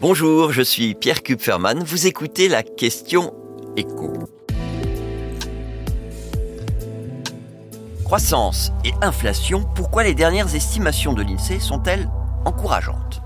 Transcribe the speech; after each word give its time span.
Bonjour, 0.00 0.52
je 0.52 0.62
suis 0.62 0.94
Pierre 0.94 1.24
Kupferman. 1.24 1.82
Vous 1.82 2.06
écoutez 2.06 2.46
la 2.46 2.62
question 2.62 3.34
écho. 3.76 4.12
Croissance 8.04 8.70
et 8.84 8.92
inflation, 9.02 9.68
pourquoi 9.74 10.04
les 10.04 10.14
dernières 10.14 10.54
estimations 10.54 11.14
de 11.14 11.22
l'INSEE 11.22 11.58
sont-elles 11.58 12.08
encourageantes? 12.44 13.22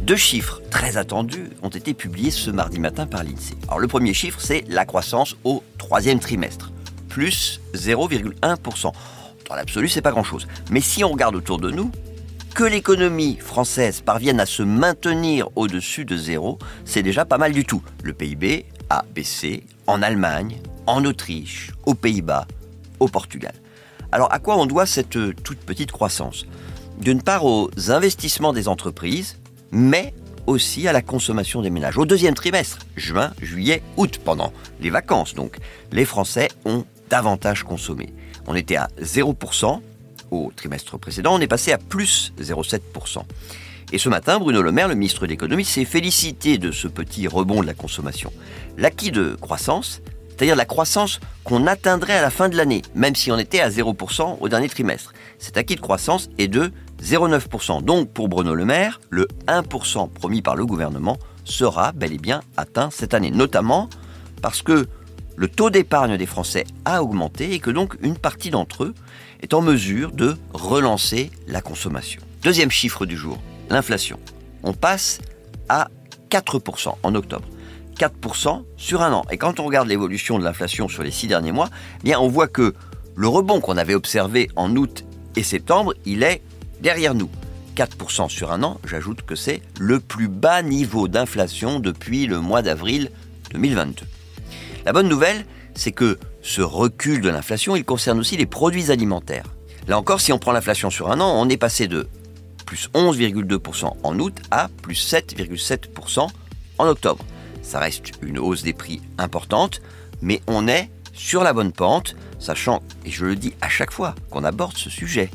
Deux 0.00 0.16
chiffres 0.16 0.62
très 0.68 0.96
attendus 0.96 1.50
ont 1.62 1.68
été 1.68 1.94
publiés 1.94 2.32
ce 2.32 2.50
mardi 2.50 2.80
matin 2.80 3.06
par 3.06 3.22
l'INSEE. 3.22 3.54
Alors 3.68 3.78
le 3.78 3.86
premier 3.86 4.14
chiffre, 4.14 4.40
c'est 4.40 4.64
la 4.66 4.84
croissance 4.84 5.36
au 5.44 5.62
troisième 5.78 6.18
trimestre, 6.18 6.72
plus 7.08 7.60
0,1%. 7.74 8.92
Dans 9.48 9.54
l'absolu, 9.54 9.88
c'est 9.88 10.02
pas 10.02 10.10
grand-chose. 10.10 10.48
Mais 10.72 10.80
si 10.80 11.04
on 11.04 11.12
regarde 11.12 11.36
autour 11.36 11.58
de 11.58 11.70
nous, 11.70 11.92
que 12.56 12.64
l'économie 12.64 13.36
française 13.36 14.00
parvienne 14.00 14.40
à 14.40 14.46
se 14.46 14.62
maintenir 14.62 15.50
au-dessus 15.56 16.06
de 16.06 16.16
zéro, 16.16 16.58
c'est 16.86 17.02
déjà 17.02 17.26
pas 17.26 17.36
mal 17.36 17.52
du 17.52 17.66
tout. 17.66 17.82
Le 18.02 18.14
PIB 18.14 18.64
a 18.88 19.04
baissé 19.14 19.64
en 19.86 20.00
Allemagne, 20.00 20.56
en 20.86 21.04
Autriche, 21.04 21.72
aux 21.84 21.92
Pays-Bas, 21.92 22.46
au 22.98 23.08
Portugal. 23.08 23.52
Alors 24.10 24.32
à 24.32 24.38
quoi 24.38 24.56
on 24.56 24.64
doit 24.64 24.86
cette 24.86 25.18
toute 25.42 25.58
petite 25.58 25.92
croissance? 25.92 26.46
D'une 26.98 27.20
part 27.20 27.44
aux 27.44 27.68
investissements 27.90 28.54
des 28.54 28.68
entreprises, 28.68 29.36
mais 29.70 30.14
aussi 30.46 30.88
à 30.88 30.94
la 30.94 31.02
consommation 31.02 31.60
des 31.60 31.68
ménages. 31.68 31.98
Au 31.98 32.06
deuxième 32.06 32.32
trimestre, 32.32 32.78
juin, 32.96 33.34
juillet, 33.42 33.82
août, 33.98 34.18
pendant 34.24 34.54
les 34.80 34.88
vacances 34.88 35.34
donc, 35.34 35.58
les 35.92 36.06
Français 36.06 36.48
ont 36.64 36.86
davantage 37.10 37.64
consommé. 37.64 38.14
On 38.46 38.54
était 38.54 38.76
à 38.76 38.88
0% 39.02 39.82
au 40.30 40.52
trimestre 40.54 40.98
précédent, 40.98 41.34
on 41.34 41.40
est 41.40 41.46
passé 41.46 41.72
à 41.72 41.78
plus 41.78 42.32
0,7%. 42.40 43.22
Et 43.92 43.98
ce 43.98 44.08
matin, 44.08 44.38
Bruno 44.38 44.62
Le 44.62 44.72
Maire, 44.72 44.88
le 44.88 44.94
ministre 44.94 45.22
de 45.22 45.26
l'économie, 45.26 45.64
s'est 45.64 45.84
félicité 45.84 46.58
de 46.58 46.72
ce 46.72 46.88
petit 46.88 47.28
rebond 47.28 47.62
de 47.62 47.66
la 47.66 47.74
consommation. 47.74 48.32
L'acquis 48.76 49.12
de 49.12 49.36
croissance, 49.40 50.00
c'est-à-dire 50.28 50.56
la 50.56 50.64
croissance 50.64 51.20
qu'on 51.44 51.66
atteindrait 51.66 52.18
à 52.18 52.22
la 52.22 52.30
fin 52.30 52.48
de 52.48 52.56
l'année, 52.56 52.82
même 52.94 53.14
si 53.14 53.30
on 53.30 53.38
était 53.38 53.60
à 53.60 53.70
0% 53.70 54.38
au 54.40 54.48
dernier 54.48 54.68
trimestre. 54.68 55.12
Cet 55.38 55.56
acquis 55.56 55.76
de 55.76 55.80
croissance 55.80 56.28
est 56.38 56.48
de 56.48 56.72
0,9%. 57.02 57.82
Donc 57.82 58.10
pour 58.10 58.28
Bruno 58.28 58.54
Le 58.54 58.64
Maire, 58.64 59.00
le 59.10 59.28
1% 59.46 60.10
promis 60.10 60.42
par 60.42 60.56
le 60.56 60.66
gouvernement 60.66 61.18
sera 61.44 61.92
bel 61.92 62.12
et 62.12 62.18
bien 62.18 62.42
atteint 62.56 62.90
cette 62.90 63.14
année, 63.14 63.30
notamment 63.30 63.88
parce 64.42 64.62
que 64.62 64.86
le 65.36 65.48
taux 65.48 65.70
d'épargne 65.70 66.16
des 66.16 66.26
Français 66.26 66.64
a 66.84 67.02
augmenté 67.02 67.52
et 67.52 67.60
que 67.60 67.70
donc 67.70 67.96
une 68.00 68.16
partie 68.16 68.50
d'entre 68.50 68.84
eux 68.84 68.94
est 69.42 69.54
en 69.54 69.60
mesure 69.60 70.12
de 70.12 70.36
relancer 70.52 71.30
la 71.46 71.60
consommation. 71.60 72.20
Deuxième 72.42 72.70
chiffre 72.70 73.06
du 73.06 73.16
jour, 73.16 73.38
l'inflation. 73.68 74.18
On 74.62 74.72
passe 74.72 75.20
à 75.68 75.88
4% 76.30 76.94
en 77.02 77.14
octobre. 77.14 77.46
4% 77.98 78.64
sur 78.76 79.02
un 79.02 79.12
an. 79.12 79.24
Et 79.30 79.36
quand 79.36 79.60
on 79.60 79.64
regarde 79.64 79.88
l'évolution 79.88 80.38
de 80.38 80.44
l'inflation 80.44 80.88
sur 80.88 81.02
les 81.02 81.10
six 81.10 81.28
derniers 81.28 81.52
mois, 81.52 81.68
eh 82.00 82.04
bien 82.04 82.18
on 82.18 82.28
voit 82.28 82.48
que 82.48 82.74
le 83.14 83.28
rebond 83.28 83.60
qu'on 83.60 83.76
avait 83.76 83.94
observé 83.94 84.50
en 84.56 84.74
août 84.76 85.04
et 85.36 85.42
septembre, 85.42 85.94
il 86.04 86.22
est 86.22 86.42
derrière 86.80 87.14
nous. 87.14 87.30
4% 87.76 88.30
sur 88.30 88.52
un 88.52 88.62
an, 88.62 88.80
j'ajoute 88.86 89.22
que 89.22 89.34
c'est 89.34 89.60
le 89.78 90.00
plus 90.00 90.28
bas 90.28 90.62
niveau 90.62 91.08
d'inflation 91.08 91.78
depuis 91.78 92.26
le 92.26 92.40
mois 92.40 92.62
d'avril 92.62 93.10
2022. 93.52 94.06
La 94.86 94.92
bonne 94.92 95.08
nouvelle, 95.08 95.44
c'est 95.74 95.90
que 95.90 96.16
ce 96.42 96.62
recul 96.62 97.20
de 97.20 97.28
l'inflation, 97.28 97.74
il 97.74 97.84
concerne 97.84 98.20
aussi 98.20 98.36
les 98.36 98.46
produits 98.46 98.92
alimentaires. 98.92 99.46
Là 99.88 99.98
encore, 99.98 100.20
si 100.20 100.32
on 100.32 100.38
prend 100.38 100.52
l'inflation 100.52 100.90
sur 100.90 101.10
un 101.10 101.18
an, 101.18 101.32
on 101.34 101.48
est 101.48 101.56
passé 101.56 101.88
de 101.88 102.06
plus 102.66 102.88
11,2% 102.94 103.94
en 104.00 104.18
août 104.20 104.38
à 104.52 104.68
plus 104.82 105.12
7,7% 105.12 106.28
en 106.78 106.86
octobre. 106.86 107.24
Ça 107.62 107.80
reste 107.80 108.12
une 108.22 108.38
hausse 108.38 108.62
des 108.62 108.74
prix 108.74 109.02
importante, 109.18 109.82
mais 110.22 110.40
on 110.46 110.68
est 110.68 110.88
sur 111.12 111.42
la 111.42 111.52
bonne 111.52 111.72
pente, 111.72 112.14
sachant, 112.38 112.80
et 113.04 113.10
je 113.10 113.24
le 113.26 113.34
dis 113.34 113.54
à 113.60 113.68
chaque 113.68 113.90
fois 113.90 114.14
qu'on 114.30 114.44
aborde 114.44 114.76
ce 114.76 114.88
sujet, 114.88 115.30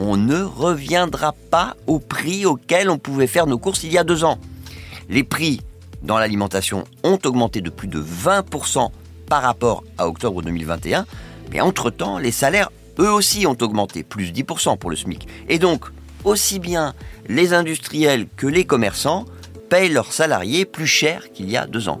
on 0.00 0.16
ne 0.16 0.40
reviendra 0.40 1.34
pas 1.50 1.76
au 1.86 1.98
prix 1.98 2.46
auquel 2.46 2.88
on 2.88 2.96
pouvait 2.96 3.26
faire 3.26 3.46
nos 3.46 3.58
courses 3.58 3.84
il 3.84 3.92
y 3.92 3.98
a 3.98 4.04
deux 4.04 4.24
ans. 4.24 4.38
Les 5.10 5.24
prix 5.24 5.60
dans 6.02 6.18
l'alimentation 6.18 6.84
ont 7.04 7.18
augmenté 7.24 7.60
de 7.60 7.70
plus 7.70 7.88
de 7.88 8.00
20% 8.00 8.90
par 9.28 9.42
rapport 9.42 9.84
à 9.98 10.08
octobre 10.08 10.42
2021, 10.42 11.06
mais 11.52 11.60
entre-temps, 11.60 12.18
les 12.18 12.32
salaires, 12.32 12.70
eux 12.98 13.10
aussi, 13.10 13.46
ont 13.46 13.56
augmenté, 13.60 14.02
plus 14.02 14.32
10% 14.32 14.78
pour 14.78 14.90
le 14.90 14.96
SMIC. 14.96 15.28
Et 15.48 15.58
donc, 15.58 15.84
aussi 16.24 16.58
bien 16.58 16.94
les 17.28 17.52
industriels 17.52 18.26
que 18.36 18.46
les 18.46 18.64
commerçants 18.64 19.24
payent 19.68 19.90
leurs 19.90 20.12
salariés 20.12 20.64
plus 20.64 20.86
cher 20.86 21.30
qu'il 21.32 21.50
y 21.50 21.56
a 21.56 21.66
deux 21.66 21.88
ans. 21.88 22.00